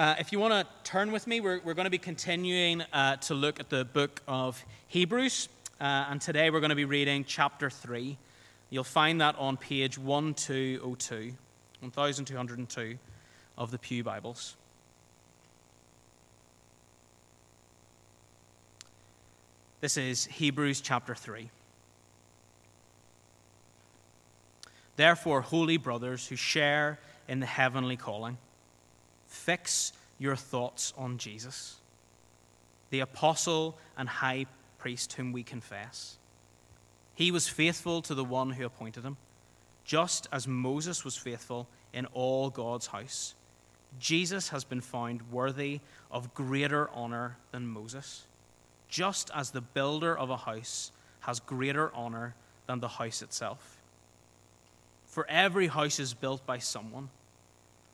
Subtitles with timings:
[0.00, 3.16] Uh, if you want to turn with me, we're, we're going to be continuing uh,
[3.16, 5.50] to look at the book of Hebrews.
[5.78, 8.16] Uh, and today we're going to be reading chapter 3.
[8.70, 11.34] You'll find that on page 1202,
[11.80, 12.98] 1202
[13.58, 14.56] of the Pew Bibles.
[19.82, 21.50] This is Hebrews chapter 3.
[24.96, 26.98] Therefore, holy brothers who share
[27.28, 28.38] in the heavenly calling,
[29.30, 31.76] fix your thoughts on Jesus,
[32.90, 34.44] the apostle and high
[34.78, 36.18] priest whom we confess.
[37.14, 39.16] He was faithful to the one who appointed him,
[39.84, 43.34] just as Moses was faithful in all God's house.
[43.98, 48.24] Jesus has been found worthy of greater honor than Moses,
[48.88, 52.34] just as the builder of a house has greater honor
[52.66, 53.78] than the house itself.
[55.06, 57.10] For every house is built by someone,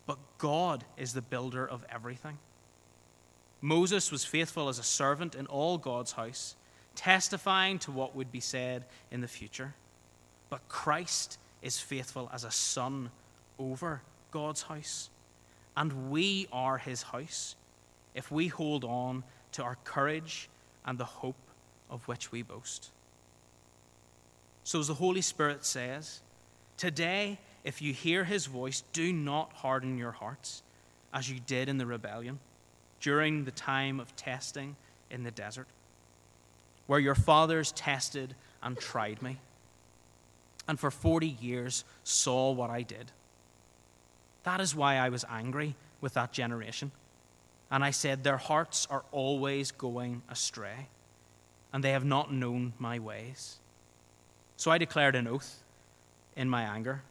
[0.06, 2.38] but God is the builder of everything.
[3.60, 6.54] Moses was faithful as a servant in all God's house,
[6.94, 9.74] testifying to what would be said in the future.
[10.48, 13.10] But Christ is faithful as a son
[13.58, 15.10] over God's house.
[15.76, 17.56] And we are his house
[18.14, 20.48] if we hold on to our courage
[20.84, 21.36] and the hope
[21.90, 22.90] of which we boast.
[24.64, 26.20] So, as the Holy Spirit says,
[26.76, 30.62] Today, if you hear his voice, do not harden your hearts
[31.12, 32.38] as you did in the rebellion
[33.00, 34.76] during the time of testing
[35.10, 35.66] in the desert,
[36.86, 39.38] where your fathers tested and tried me,
[40.68, 43.10] and for 40 years saw what I did.
[44.44, 46.92] That is why I was angry with that generation.
[47.68, 50.86] And I said, Their hearts are always going astray,
[51.72, 53.58] and they have not known my ways.
[54.56, 55.64] So I declared an oath
[56.36, 57.02] in my anger.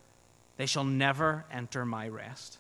[0.58, 2.60] They shall never enter my rest.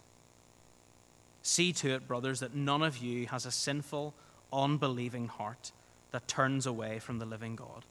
[1.41, 4.13] See to it, brothers, that none of you has a sinful,
[4.51, 5.71] unbelieving heart
[6.11, 7.85] that turns away from the living God.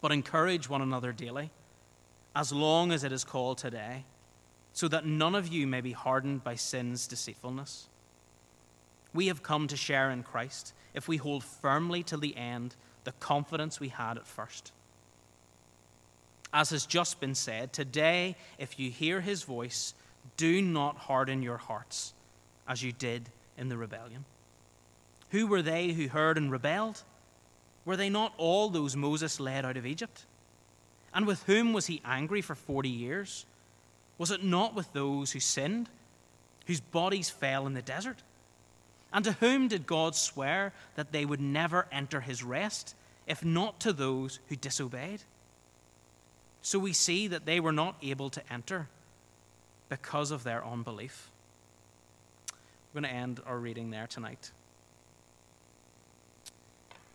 [0.00, 1.50] But encourage one another daily,
[2.34, 4.04] as long as it is called today,
[4.72, 7.88] so that none of you may be hardened by sin's deceitfulness.
[9.14, 13.12] We have come to share in Christ if we hold firmly to the end the
[13.12, 14.72] confidence we had at first
[16.52, 19.94] as has just been said, today, if you hear his voice,
[20.36, 22.12] do not harden your hearts
[22.68, 24.24] as you did in the rebellion.
[25.30, 27.02] Who were they who heard and rebelled?
[27.84, 30.26] Were they not all those Moses led out of Egypt?
[31.14, 33.46] And with whom was he angry for 40 years?
[34.18, 35.88] Was it not with those who sinned,
[36.66, 38.18] whose bodies fell in the desert?
[39.12, 42.94] And to whom did God swear that they would never enter his rest,
[43.26, 45.22] if not to those who disobeyed?
[46.62, 48.88] So we see that they were not able to enter
[49.88, 51.28] because of their unbelief.
[52.94, 54.52] We're going to end our reading there tonight.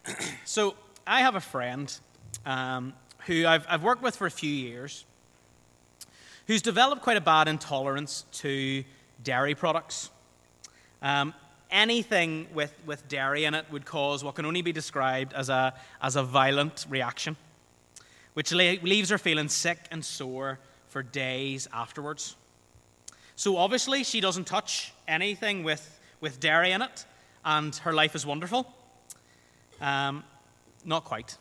[0.45, 0.75] so
[1.05, 1.97] I have a friend
[2.45, 2.93] um,
[3.25, 5.05] who I've, I've worked with for a few years
[6.47, 8.83] who's developed quite a bad intolerance to
[9.23, 10.09] dairy products.
[11.01, 11.33] Um,
[11.71, 15.73] anything with, with dairy in it would cause what can only be described as a,
[16.01, 17.35] as a violent reaction
[18.37, 20.59] which leaves her feeling sick and sore
[20.89, 22.35] for days afterwards.
[23.35, 27.05] So obviously, she doesn't touch anything with, with dairy in it,
[27.43, 28.71] and her life is wonderful.
[29.81, 30.23] Um,
[30.85, 31.35] not quite.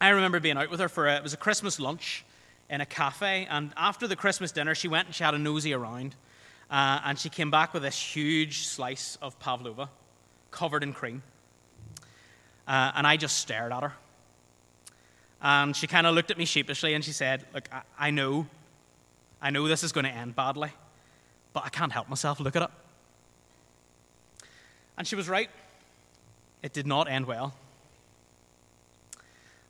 [0.00, 2.24] I remember being out with her for a, it was a Christmas lunch
[2.68, 5.74] in a cafe, and after the Christmas dinner, she went and she had a nosy
[5.74, 6.16] around,
[6.72, 9.88] uh, and she came back with this huge slice of pavlova
[10.50, 11.22] covered in cream.
[12.66, 13.92] Uh, and I just stared at her.
[15.42, 18.46] And she kind of looked at me sheepishly and she said, Look, I, I know,
[19.40, 20.70] I know this is going to end badly,
[21.52, 22.38] but I can't help myself.
[22.38, 22.70] Look at it.
[24.96, 25.50] And she was right.
[26.62, 27.54] It did not end well.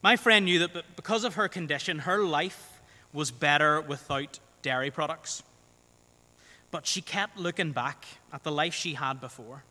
[0.02, 2.80] My friend knew that because of her condition, her life
[3.14, 5.42] was better without dairy products.
[6.70, 9.64] But she kept looking back at the life she had before.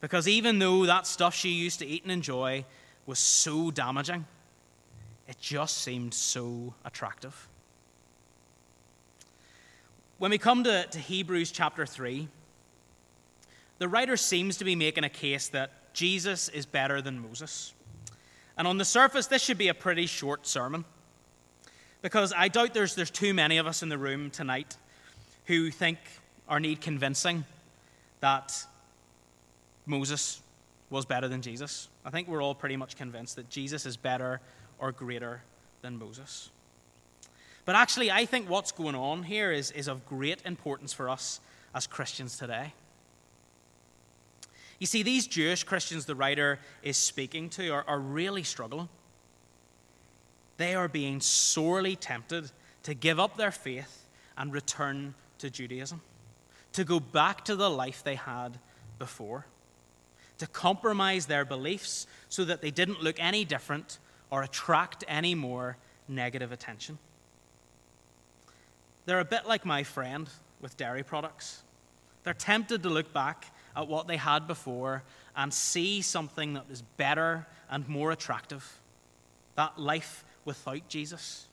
[0.00, 2.64] Because even though that stuff she used to eat and enjoy
[3.04, 4.26] was so damaging,
[5.28, 7.48] it just seemed so attractive.
[10.18, 12.28] When we come to, to Hebrews chapter 3,
[13.78, 17.72] the writer seems to be making a case that Jesus is better than Moses.
[18.56, 20.84] And on the surface, this should be a pretty short sermon.
[22.02, 24.76] Because I doubt there's, there's too many of us in the room tonight
[25.46, 25.98] who think
[26.48, 27.44] or need convincing
[28.20, 28.64] that
[29.86, 30.40] Moses
[30.90, 31.88] was better than Jesus.
[32.04, 34.40] I think we're all pretty much convinced that Jesus is better
[34.78, 35.42] or greater
[35.82, 36.50] than Moses.
[37.64, 41.40] But actually, I think what's going on here is, is of great importance for us
[41.74, 42.72] as Christians today.
[44.78, 48.88] You see, these Jewish Christians the writer is speaking to are, are really struggling.
[50.56, 52.50] They are being sorely tempted
[52.82, 56.00] to give up their faith and return to Judaism,
[56.72, 58.58] to go back to the life they had
[58.98, 59.46] before,
[60.38, 63.98] to compromise their beliefs so that they didn't look any different
[64.32, 65.76] or attract any more
[66.08, 66.98] negative attention.
[69.04, 70.26] They're a bit like my friend
[70.62, 71.62] with dairy products.
[72.24, 75.02] They're tempted to look back at what they had before
[75.36, 78.80] and see something that is better and more attractive
[79.54, 81.46] that life without Jesus.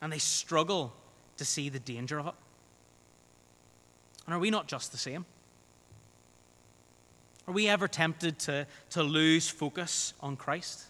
[0.00, 0.94] And they struggle
[1.36, 2.34] to see the danger of it.
[4.24, 5.26] And are we not just the same?
[7.46, 10.86] Are we ever tempted to, to lose focus on Christ?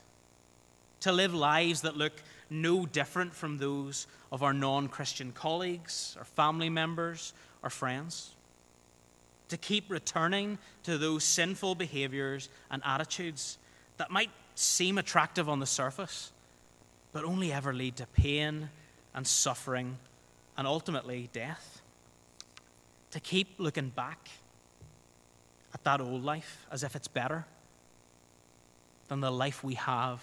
[1.03, 2.13] To live lives that look
[2.49, 7.35] no different from those of our non Christian colleagues, our family members,
[7.65, 8.31] our friends?
[9.49, 13.59] To keep returning to those sinful behaviors and attitudes
[13.97, 16.31] that might seem attractive on the surface,
[17.13, 18.71] but only ever lead to pain
[19.13, 19.99] and suffering
[20.57, 21.83] and ultimately death.
[23.11, 24.29] To keep looking back
[25.75, 27.45] at that old life as if it's better
[29.09, 30.23] than the life we have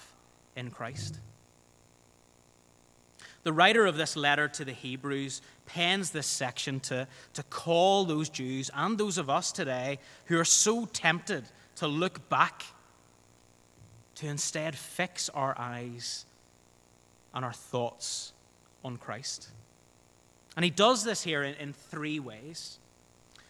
[0.56, 1.20] in Christ.
[3.44, 8.30] The writer of this letter to the Hebrews pens this section to, to call those
[8.30, 11.46] Jews and those of us today who are so tempted
[11.78, 12.64] to look back
[14.16, 16.26] to instead fix our eyes
[17.34, 18.34] and our thoughts
[18.84, 19.50] on Christ.
[20.56, 22.80] And he does this here in, in three ways.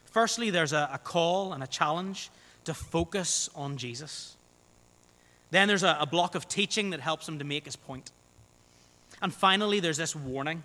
[0.05, 2.29] Firstly, there's a, a, call and a challenge
[2.65, 4.35] to focus on Jesus.
[5.51, 8.11] Then there's a, a block of teaching that helps him to make his point.
[9.21, 10.63] And finally, there's this warning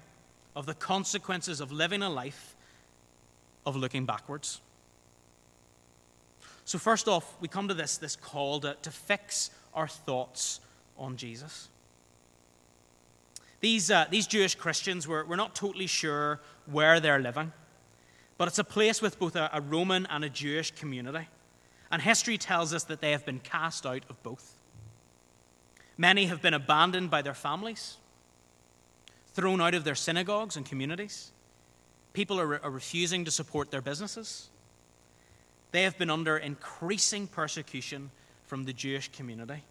[0.55, 2.55] of the consequences of living a life
[3.67, 4.61] of looking backwards.
[6.65, 10.61] So, first off, we come to this, this call to, to fix our thoughts
[10.97, 11.69] on Jesus.
[13.61, 17.53] These, uh, these Jewish Christians, were, we're not totally sure where they're living,
[18.39, 21.29] but it's a place with both a, a Roman and a Jewish community.
[21.91, 24.59] And history tells us that they have been cast out of both.
[25.97, 27.99] Many have been abandoned by their families,
[29.33, 31.31] thrown out of their synagogues and communities.
[32.13, 34.49] People are, are refusing to support their businesses.
[35.73, 38.11] They have been under increasing persecution
[38.47, 39.65] from the Jewish community.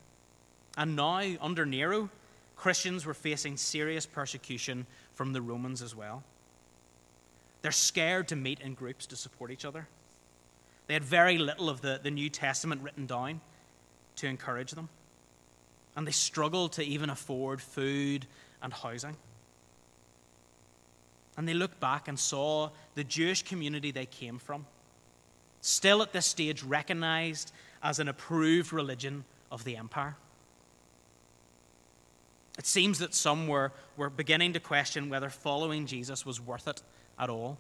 [0.77, 2.09] And now, under Nero,
[2.55, 6.23] Christians were facing serious persecution from the Romans as well.
[7.61, 9.87] They're scared to meet in groups to support each other.
[10.87, 13.41] They had very little of the, the New Testament written down
[14.17, 14.89] to encourage them.
[15.95, 18.25] And they struggled to even afford food
[18.62, 19.16] and housing.
[21.38, 24.66] And they looked back and saw the Jewish community they came from,
[25.62, 27.51] still at this stage recognized
[27.81, 30.16] as an approved religion of the empire.
[32.57, 36.84] It seems that some were, were beginning to question whether following Jesus was worth it
[37.18, 37.57] at all.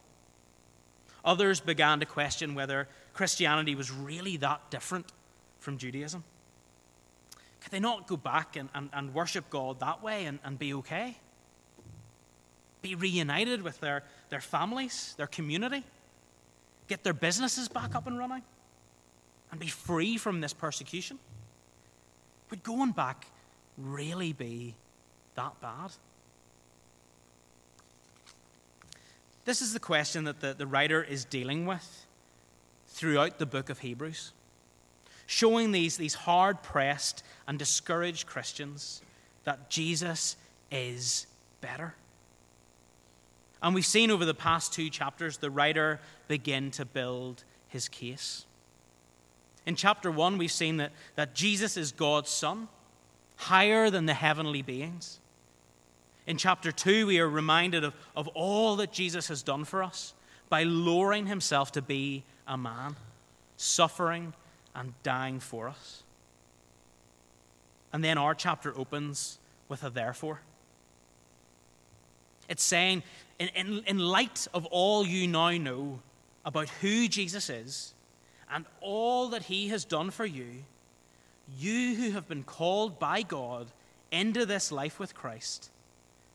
[1.25, 5.11] Others began to question whether Christianity was really that different
[5.59, 6.23] from Judaism.
[7.63, 10.73] Could they not go back and, and, and worship God that way and, and be
[10.75, 11.17] okay?
[12.81, 15.83] Be reunited with their, their families, their community,
[16.87, 18.43] get their businesses back up and running,
[19.51, 21.17] and be free from this persecution?
[22.49, 23.27] Would going back
[23.77, 24.75] really be
[25.35, 25.91] that bad?
[29.45, 32.05] This is the question that the, the writer is dealing with
[32.87, 34.33] throughout the book of Hebrews,
[35.33, 39.01] showing these, these hard pressed and discouraged Christians
[39.45, 40.37] that Jesus
[40.71, 41.25] is
[41.59, 41.95] better.
[43.61, 48.45] And we've seen over the past two chapters the writer begin to build his case.
[49.65, 52.67] In chapter one, we've seen that, that Jesus is God's Son,
[53.37, 55.19] higher than the heavenly beings.
[56.27, 60.13] In chapter 2, we are reminded of, of all that Jesus has done for us
[60.47, 62.95] by lowering himself to be a man,
[63.57, 64.33] suffering
[64.75, 66.03] and dying for us.
[67.91, 69.37] And then our chapter opens
[69.69, 70.41] with a therefore.
[72.49, 73.03] It's saying,
[73.39, 75.99] in, in, in light of all you now know
[76.43, 77.93] about who Jesus is
[78.51, 80.63] and all that he has done for you,
[81.57, 83.67] you who have been called by God
[84.11, 85.69] into this life with Christ,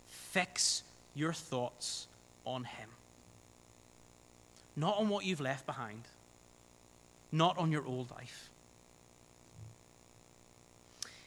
[0.09, 0.83] Fix
[1.14, 2.07] your thoughts
[2.45, 2.88] on Him.
[4.76, 6.02] Not on what you've left behind,
[7.32, 8.50] not on your old life.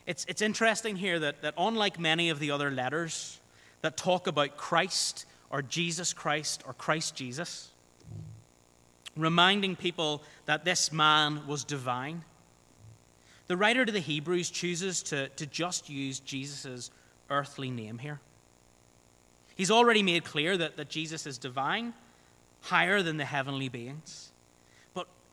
[0.06, 3.40] It's, it's interesting here that, that, unlike many of the other letters
[3.82, 7.70] that talk about Christ or Jesus Christ or Christ Jesus,
[9.16, 12.24] reminding people that this man was divine.
[13.48, 16.90] The writer to the Hebrews chooses to, to just use Jesus'
[17.30, 18.20] earthly name here.
[19.56, 21.94] He's already made clear that, that Jesus is divine,
[22.62, 24.31] higher than the heavenly beings.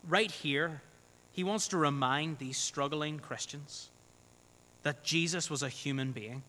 [0.09, 0.81] Right here,
[1.33, 3.91] he wants to remind these struggling Christians
[4.83, 6.43] that Jesus was a human being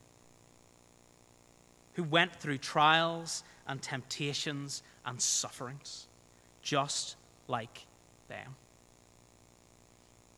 [1.93, 6.07] who went through trials and temptations and sufferings,
[6.61, 7.17] just
[7.49, 7.85] like
[8.29, 8.55] them.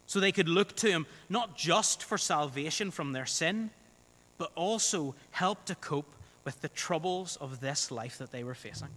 [0.07, 3.69] So they could look to him not just for salvation from their sin,
[4.39, 8.89] but also help to cope with the troubles of this life that they were facing.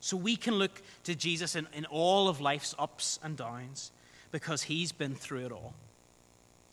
[0.00, 3.90] So we can look to Jesus in, in all of life's ups and downs
[4.30, 5.74] because he's been through it all.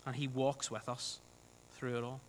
[0.04, 1.18] And he walks with us
[1.72, 2.20] through it all.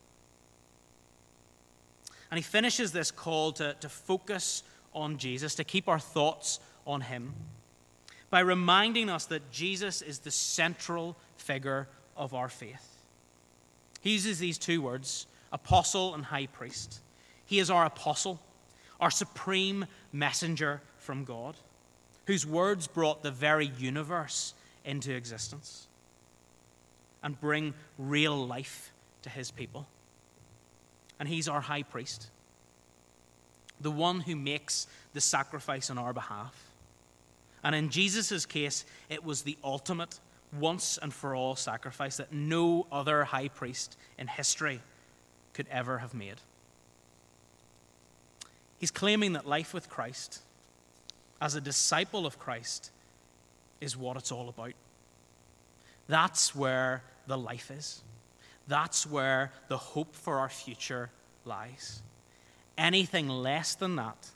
[2.31, 4.63] And he finishes this call to, to focus
[4.93, 7.33] on Jesus, to keep our thoughts on him,
[8.29, 12.97] by reminding us that Jesus is the central figure of our faith.
[14.01, 16.99] He uses these two words apostle and high priest.
[17.45, 18.41] He is our apostle,
[18.99, 21.55] our supreme messenger from God,
[22.25, 24.53] whose words brought the very universe
[24.85, 25.87] into existence
[27.23, 28.91] and bring real life
[29.23, 29.87] to his people.
[31.19, 32.29] And he's our high priest,
[33.81, 36.55] the one who makes the sacrifice on our behalf.
[37.63, 40.19] And in Jesus' case, it was the ultimate,
[40.57, 44.81] once and for all sacrifice that no other high priest in history
[45.53, 46.35] could ever have made.
[48.77, 50.41] He's claiming that life with Christ,
[51.41, 52.91] as a disciple of Christ,
[53.81, 54.73] is what it's all about.
[56.07, 58.01] That's where the life is.
[58.67, 61.09] That's where the hope for our future
[61.45, 62.01] lies.
[62.77, 64.29] Anything less than that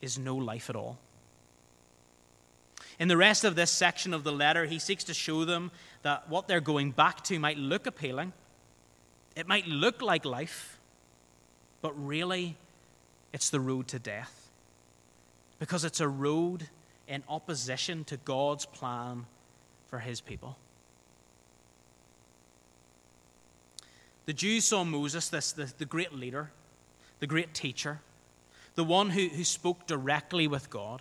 [0.00, 0.98] is no life at all.
[2.98, 5.70] In the rest of this section of the letter, he seeks to show them
[6.02, 8.32] that what they're going back to might look appealing,
[9.36, 10.78] it might look like life,
[11.80, 12.56] but really,
[13.32, 14.48] it's the road to death.
[15.58, 16.68] Because it's a road
[17.06, 19.26] in opposition to God's plan
[19.88, 20.56] for his people.
[24.26, 26.50] The Jews saw Moses, this, the, the great leader,
[27.18, 28.00] the great teacher,
[28.74, 31.00] the one who, who spoke directly with God,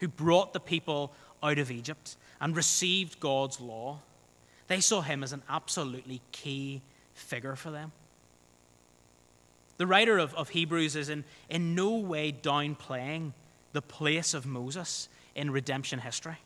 [0.00, 3.98] who brought the people out of Egypt and received God's law.
[4.66, 6.80] They saw him as an absolutely key
[7.12, 7.92] figure for them.
[9.78, 13.32] The writer of, of Hebrews is in, in no way downplaying
[13.72, 16.38] the place of Moses in redemption history.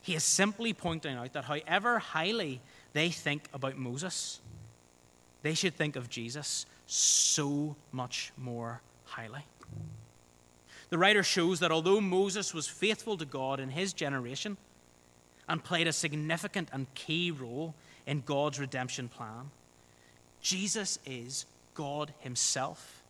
[0.00, 2.60] He is simply pointing out that however highly
[2.92, 4.40] they think about Moses,
[5.42, 9.44] they should think of Jesus so much more highly.
[10.88, 14.56] The writer shows that although Moses was faithful to God in his generation
[15.48, 17.74] and played a significant and key role
[18.06, 19.50] in God's redemption plan.
[20.40, 21.46] Jesus is
[21.76, 23.04] God Himself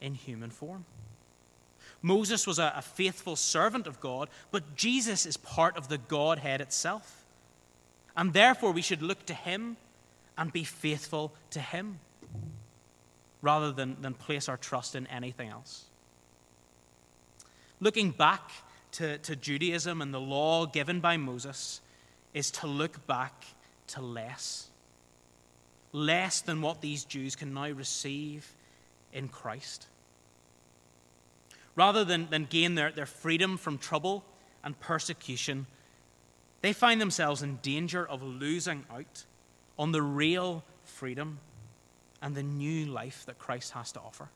[0.00, 0.84] in human form.
[2.02, 6.60] Moses was a, a, faithful servant of God, but Jesus is part of the Godhead
[6.60, 7.24] itself.
[8.16, 9.76] And therefore, we should look to Him
[10.36, 12.00] and be faithful to Him
[13.40, 15.84] rather than, than place our trust in anything else.
[17.80, 18.50] Looking back
[18.92, 21.80] to, to Judaism and the law given by Moses
[22.34, 23.44] is to look back
[23.88, 24.68] to less.
[25.92, 28.54] Less than what these Jews can now receive
[29.12, 29.86] in Christ.
[31.76, 34.24] Rather than, than gain their, their freedom from trouble
[34.64, 35.66] and persecution,
[36.60, 39.24] they find themselves in danger of losing out
[39.78, 41.38] on the real freedom
[42.20, 44.28] and the new life that Christ has to offer.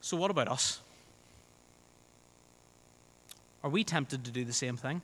[0.00, 0.80] So, what about us?
[3.62, 5.02] Are we tempted to do the same thing?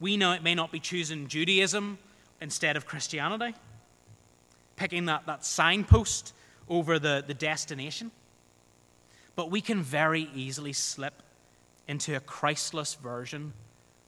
[0.00, 1.98] We know it may not be choosing Judaism
[2.40, 3.54] instead of Christianity,
[4.76, 6.32] picking that, that signpost
[6.68, 8.10] over the, the destination.
[9.34, 11.22] But we can very easily slip
[11.88, 13.52] into a Christless version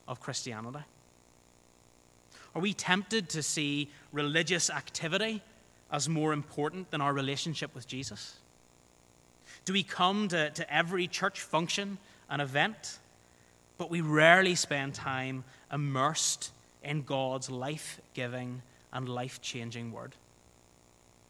[0.07, 0.85] of Christianity.
[2.55, 5.43] Are we tempted to see religious activity
[5.91, 8.37] as more important than our relationship with Jesus?
[9.65, 12.99] Do we come to, to every church function and event,
[13.81, 16.53] but we rarely spend time immersed
[16.85, 18.61] in God's life giving
[18.93, 20.15] and life changing word,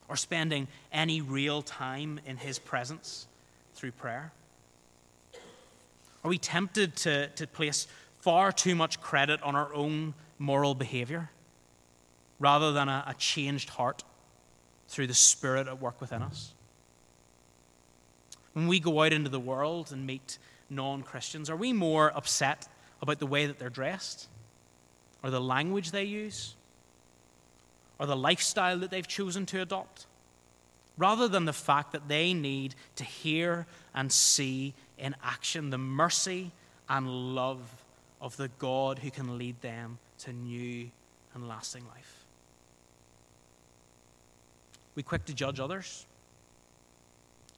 [0.09, 3.29] or spending any real time in His presence
[3.77, 4.33] through prayer?
[6.25, 7.87] Are we tempted to, to place
[8.19, 11.31] far too much credit on our own moral behavior
[12.41, 14.03] rather than a, a changed heart
[14.89, 16.53] through the Spirit at work within us?
[18.55, 20.39] When we go out into the world and meet
[20.71, 22.69] non Christians, are we more upset
[23.03, 24.29] about the way that they're dressed,
[25.23, 26.55] or the language they use,
[27.99, 30.07] or the lifestyle that they've chosen to adopt?
[30.97, 36.53] Rather than the fact that they need to hear and see in action the mercy
[36.89, 37.59] and love
[38.21, 40.91] of the God who can lead them to new
[41.35, 42.27] and lasting life.
[44.95, 46.07] We quick to judge others,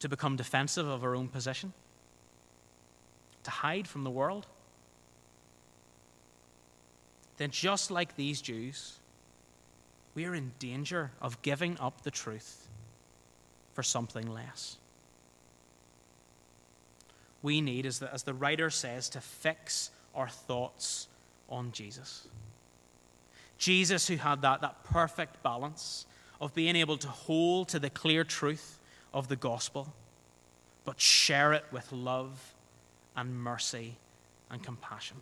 [0.01, 1.73] to become defensive of our own position,
[3.45, 4.47] to hide from the world.
[7.37, 8.99] Then, just like these Jews,
[10.15, 12.69] we are in danger of giving up the truth
[13.73, 14.77] for something less.
[17.43, 21.09] We need, as the, as the writer says, to fix our thoughts
[21.49, 22.29] on Jesus.
[23.59, 26.07] Jesus, who had that, that perfect balance
[26.41, 28.79] of being able to hold to the clear truth
[29.15, 29.93] of the gospel,
[30.85, 32.52] but share it with love
[33.17, 33.97] and mercy
[34.51, 35.19] and compassion.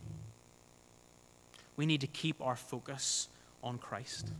[1.76, 3.28] We need to keep our focus
[3.62, 4.32] on Christ.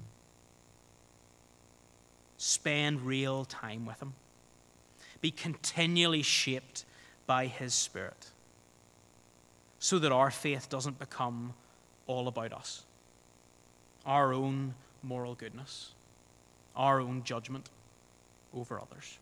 [2.37, 4.15] Spend real time with Him.
[5.21, 6.85] Be continually shaped
[7.27, 8.31] by His Spirit
[9.79, 11.55] so that our faith doesn't become
[12.07, 12.85] all about us,
[14.05, 15.93] our own moral goodness,
[16.77, 17.71] our own judgment
[18.55, 19.19] over others.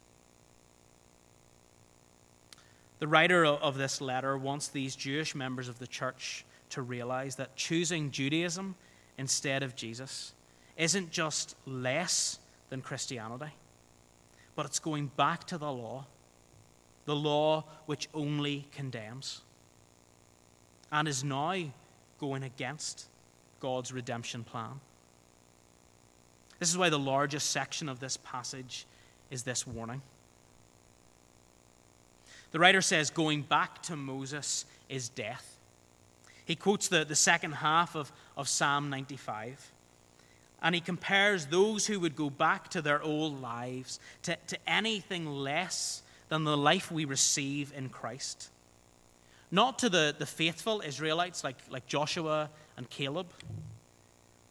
[2.99, 7.57] The writer of this letter wants these Jewish members of the church to realize that
[7.57, 8.75] choosing Judaism
[9.17, 10.33] instead of Jesus
[10.77, 12.39] isn't just less
[12.71, 13.53] than Christianity,
[14.55, 16.07] but it's going back to the law,
[17.05, 19.43] the law which only condemns
[20.91, 21.55] and is now
[22.19, 23.07] going against
[23.61, 24.81] God's redemption plan.
[26.59, 28.87] This is why the largest section of this passage
[29.31, 30.03] is this warning.
[32.51, 35.59] The writer says, going back to Moses is death.
[36.45, 39.73] He quotes the, the second half of, of Psalm 95.
[40.63, 45.27] And he compares those who would go back to their old lives to, to anything
[45.27, 48.51] less than the life we receive in Christ.
[49.51, 53.29] Not to the, the faithful Israelites like, like Joshua and Caleb,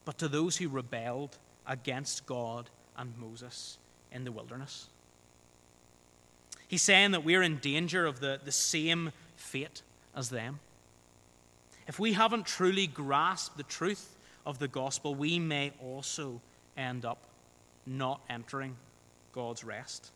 [0.05, 3.77] but to those who rebelled against God and Moses
[4.11, 4.87] in the wilderness.
[6.67, 9.81] He's saying that we're in danger of the, the same fate
[10.15, 10.59] as them.
[11.87, 16.41] If we haven't truly grasped the truth of the gospel, we may also
[16.75, 17.23] end up
[17.85, 18.75] not entering
[19.31, 20.11] God's rest.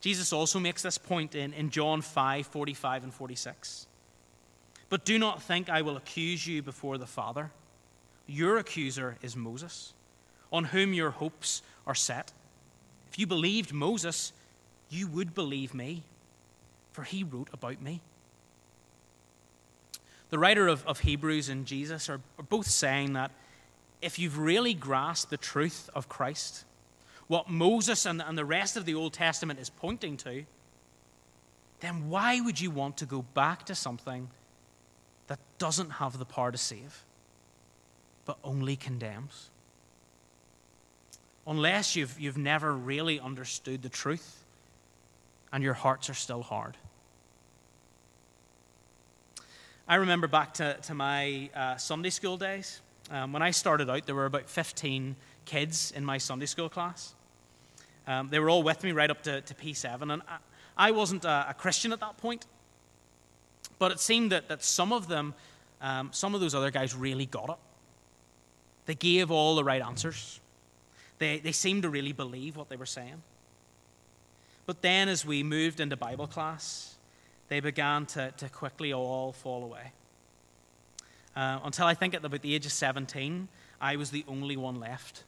[0.00, 3.86] Jesus also makes this point in, in John 5 45 and 46.
[4.88, 7.50] But do not think I will accuse you before the Father.
[8.26, 9.94] Your accuser is Moses,
[10.52, 12.32] on whom your hopes are set.
[13.08, 14.32] If you believed Moses,
[14.92, 16.02] you would believe me,
[16.92, 18.00] for he wrote about me.
[20.30, 23.30] The writer of, of Hebrews and Jesus are, are both saying that
[24.00, 26.64] if you've really grasped the truth of Christ,
[27.28, 30.44] what Moses and, and the rest of the Old Testament is pointing to,
[31.80, 34.28] then why would you want to go back to something
[35.26, 37.04] that doesn't have the power to save,
[38.24, 39.50] but only condemns?
[41.46, 44.41] Unless you've, you've never really understood the truth
[45.52, 46.76] and your hearts are still hard.
[49.86, 52.80] I remember back to, to my uh, Sunday school days.
[53.10, 57.14] Um, when I started out, there were about 15 kids in my Sunday school class.
[58.06, 60.12] Um, they were all with me right up to, to P7.
[60.12, 60.38] And I,
[60.76, 62.46] I wasn't a, a, Christian at that point,
[63.78, 65.34] but it seemed that, that some of them,
[65.80, 67.56] um, some of those other guys really got it.
[68.86, 70.40] They gave all the right answers,
[71.18, 73.22] they, they seemed to really believe what they were saying.
[74.66, 76.96] But then, as we moved into Bible class,
[77.48, 79.92] they began to, to quickly all fall away.
[81.34, 83.48] Uh, until I think at about the age of 17,
[83.80, 85.24] I was the only one left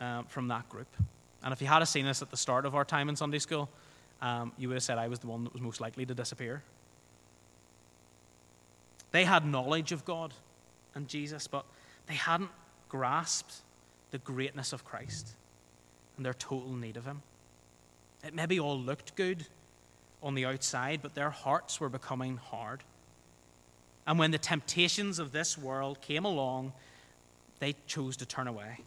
[0.00, 0.88] uh, from that group.
[1.42, 3.68] And if you had seen us at the start of our time in Sunday school,
[4.20, 6.62] um, you would have said I was the one that was most likely to disappear.
[9.10, 10.32] They had knowledge of God
[10.94, 11.64] and Jesus, but
[12.06, 12.50] they hadn't
[12.88, 13.56] grasped
[14.10, 15.30] the greatness of Christ
[16.16, 17.22] and their total need of Him.
[18.24, 19.46] It maybe all looked good
[20.22, 22.84] on the outside, but their hearts were becoming hard.
[24.06, 26.72] And when the temptations of this world came along,
[27.58, 28.80] they chose to turn away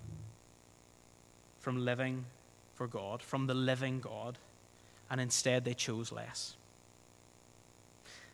[1.60, 2.26] from living
[2.76, 4.38] for God, from the living God,
[5.10, 6.56] and instead they chose less.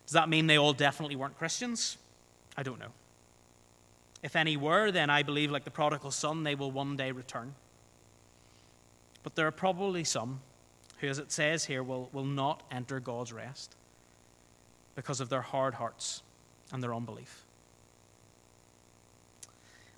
[0.05, 1.97] Does that mean they all definitely weren't Christians?
[2.57, 2.91] I don't know.
[4.23, 7.55] If any were, then I believe, like the prodigal son, they will one day return.
[9.23, 10.41] But there are probably some
[11.01, 13.75] who, as it says here, will, will not enter God's rest
[14.95, 16.21] because of their hard hearts
[16.71, 17.43] and their unbelief.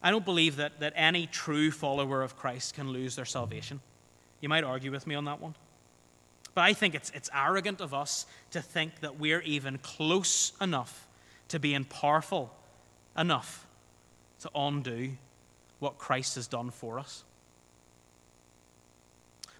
[0.01, 3.81] I don't believe that, that any true follower of Christ can lose their salvation.
[4.41, 5.55] You might argue with me on that one.
[6.55, 11.07] But I think it's, it's arrogant of us to think that we're even close enough
[11.49, 12.53] to being powerful
[13.17, 13.65] enough
[14.41, 15.11] to undo
[15.79, 17.23] what Christ has done for us.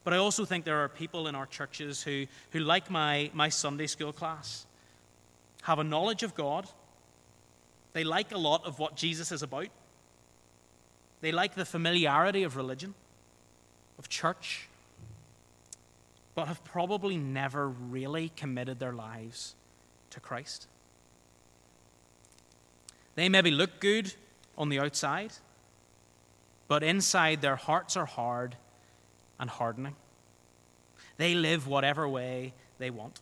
[0.04, 3.50] But I also think there are people in our churches who, who like my, my
[3.50, 4.66] Sunday school class,
[5.64, 6.68] have a knowledge of God.
[7.94, 9.68] They like a lot of what Jesus is about.
[11.22, 12.96] They like the familiarity of religion,
[13.98, 14.68] of church,
[16.36, 19.56] but have probably never really committed their lives
[20.10, 20.68] to Christ.
[23.16, 24.14] They maybe look good
[24.58, 25.32] on the outside,
[26.68, 28.58] but inside their hearts are hard
[29.44, 29.94] and hardening.
[31.18, 33.20] They live whatever way they want.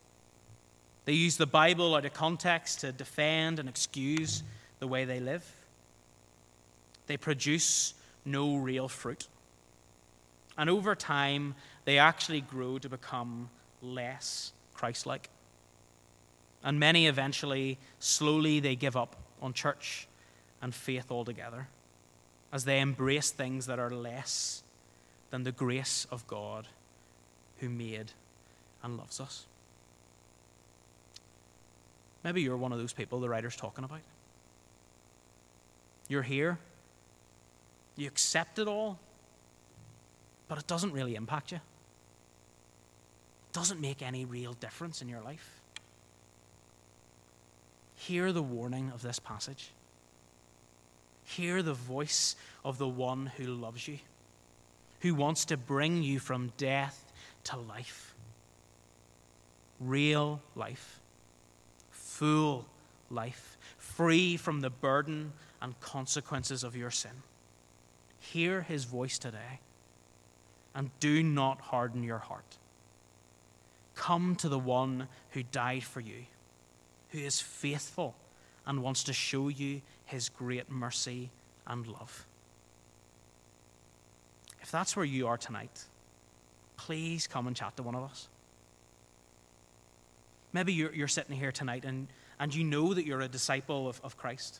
[1.05, 4.43] They use the Bible out of context to defend and excuse
[4.77, 5.43] the way they live.
[7.07, 9.27] They produce no real fruit.
[10.59, 11.55] And over time,
[11.85, 13.49] they actually grow to become
[13.81, 15.31] less Christ like.
[16.63, 20.07] And many eventually, slowly, they give up on church
[20.61, 21.67] and faith altogether
[22.53, 24.61] as they embrace things that are less
[25.31, 26.67] than the grace of God
[27.57, 28.11] who made
[28.83, 29.45] and loves us.
[32.23, 34.01] Maybe you're one of those people the writer's talking about.
[36.07, 36.59] You're here,
[37.95, 38.99] you accept it all,
[40.47, 41.57] but it doesn't really impact you.
[41.57, 45.61] It doesn't make any real difference in your life.
[47.95, 49.69] Hear the warning of this passage.
[51.23, 53.99] Hear the voice of the one who loves you,
[55.01, 57.11] who wants to bring you from death
[57.45, 58.15] to life.
[59.79, 60.99] Real life,
[61.89, 62.65] full
[63.09, 67.23] life, free from the burden and consequences of your sin.
[68.19, 69.59] Hear his voice today
[70.75, 72.57] and do not harden your heart.
[73.95, 76.25] Come to the one who died for you,
[77.09, 78.15] who is faithful
[78.65, 81.31] and wants to show you his great mercy
[81.65, 82.25] and love.
[84.61, 85.85] If that's where you are tonight,
[86.77, 88.27] please come and chat to one of us.
[90.53, 92.07] Maybe you're, you're sitting here tonight and,
[92.39, 94.59] and you know that you're a disciple of, of Christ.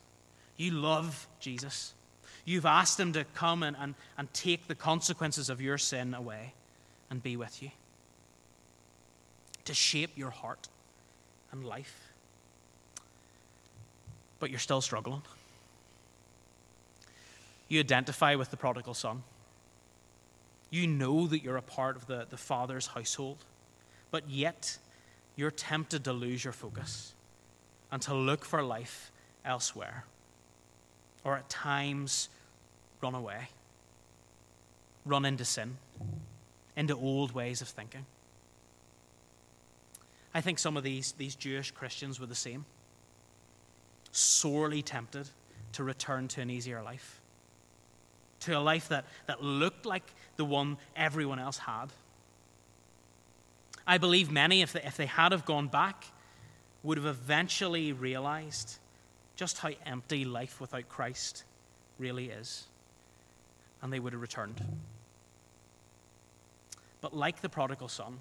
[0.58, 1.94] You love Jesus.
[2.46, 6.54] You've asked Him to come and, and, and take the consequences of your sin away
[7.10, 7.70] and be with you,
[9.66, 10.70] to shape your heart
[11.52, 12.14] and life.
[14.40, 15.22] But you're still struggling.
[17.68, 19.24] You identify with the prodigal son.
[20.72, 23.38] You know that you're a part of the, the Father's household,
[24.10, 24.80] but yet
[25.36, 27.14] you're tempted to lose your focus
[27.92, 29.12] and to look for life
[29.46, 30.06] elsewhere
[31.24, 32.30] or at times
[33.02, 33.50] run away,
[35.06, 35.78] run into sin,
[36.76, 38.06] into old ways of thinking.
[40.34, 42.66] I think some of these, these Jewish Christians were the same,
[44.12, 45.30] sorely tempted
[45.74, 47.21] to return to an easier life,
[48.42, 50.04] to a life that, that looked like
[50.36, 51.88] the one everyone else had.
[53.88, 56.06] I believe many, if they, if they had have gone back,
[56.84, 58.78] would have eventually realized
[59.36, 61.44] just how empty life without Christ
[61.98, 62.68] really is.
[63.82, 64.64] And they would have returned.
[67.02, 68.20] But like the prodigal son,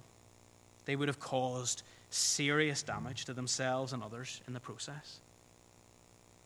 [0.85, 5.19] they would have caused serious damage to themselves and others in the process,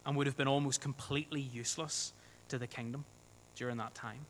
[0.05, 2.13] and would have been almost completely useless
[2.49, 3.05] to the kingdom
[3.55, 4.25] during that time.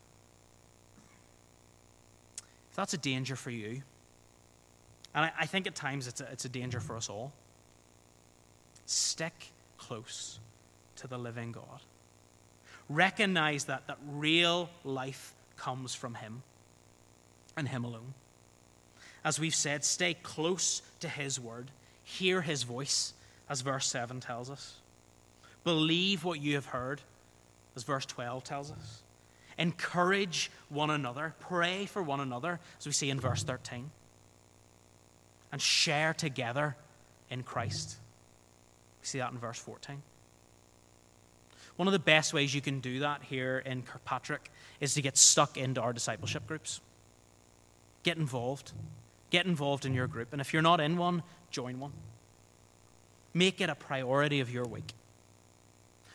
[2.70, 3.82] If that's a danger for you,
[5.14, 7.32] and I, I think at times it's a, it's a danger for us all,
[8.84, 10.38] stick close
[10.96, 11.80] to the living God.
[12.88, 16.42] Recognize that, that real life comes from Him
[17.56, 18.14] and Him alone.
[19.24, 21.70] As we've said, stay close to His word,
[22.04, 23.12] hear His voice,
[23.48, 24.76] as verse 7 tells us.
[25.64, 27.00] Believe what you have heard,
[27.74, 29.02] as verse 12 tells us.
[29.58, 33.90] Encourage one another, pray for one another, as we see in verse 13.
[35.52, 36.76] And share together
[37.30, 37.96] in Christ
[39.00, 40.02] We see that in verse 14.
[41.76, 45.16] One of the best ways you can do that here in Kirkpatrick is to get
[45.16, 46.80] stuck into our discipleship groups.
[48.02, 48.72] Get involved.
[49.30, 50.28] Get involved in your group.
[50.32, 51.92] And if you're not in one, join one.
[53.34, 54.94] Make it a priority of your week.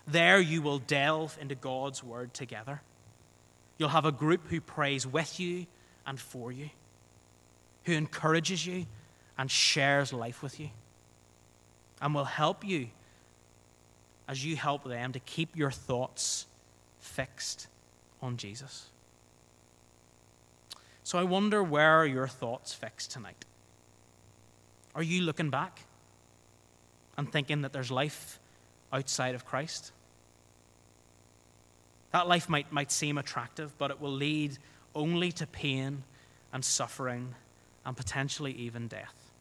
[0.07, 2.81] There you will delve into God's word together.
[3.81, 5.65] You'll have a group who prays with you
[6.05, 6.69] and for you.
[7.85, 8.85] who encourages you
[9.37, 10.69] and shares life with you
[12.01, 12.87] and will help you
[14.27, 16.45] as you help them to keep your thoughts
[16.99, 17.67] fixed
[18.21, 18.87] on Jesus.
[21.03, 23.45] So I wonder where are your thoughts fixed tonight?
[24.93, 25.81] Are you looking back
[27.17, 28.39] and thinking that there's life
[28.93, 29.91] outside of Christ?
[32.11, 34.57] That life might, might seem attractive, but it will lead
[34.93, 36.03] only to pain
[36.51, 37.35] and suffering
[37.85, 39.31] and potentially even death.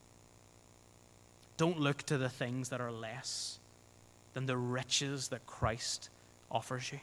[1.57, 3.59] Don't look to the things that are less
[4.33, 6.09] than the riches that Christ
[6.51, 7.01] offers you.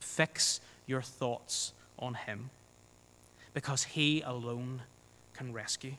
[0.00, 2.50] Fix your thoughts on Him
[3.52, 4.82] because He alone
[5.34, 5.94] can rescue.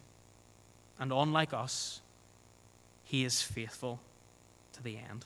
[1.00, 2.02] And unlike us,
[3.04, 4.00] He is faithful
[4.74, 5.26] to the end.